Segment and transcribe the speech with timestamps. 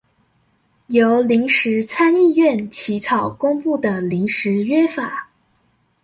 [0.87, 5.29] 由臨時參議院起草公布的臨時約法